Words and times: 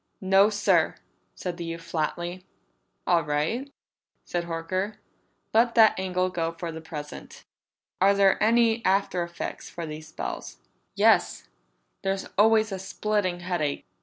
"No, 0.19 0.49
sir," 0.49 0.95
said 1.35 1.57
the 1.57 1.63
youth 1.63 1.83
flatly. 1.83 2.43
"All 3.05 3.23
right," 3.23 3.71
said 4.25 4.45
Horker. 4.45 4.95
"Let 5.53 5.75
that 5.75 5.93
angle 5.99 6.31
go 6.31 6.53
for 6.53 6.71
the 6.71 6.81
present. 6.81 7.43
Are 8.01 8.15
there 8.15 8.41
any 8.41 8.83
after 8.83 9.21
effects 9.21 9.69
from 9.69 9.89
these 9.89 10.07
spells?" 10.07 10.57
"Yes. 10.95 11.47
There's 12.01 12.25
always 12.35 12.71
a 12.71 12.79
splitting 12.79 13.41
headache." 13.41 13.85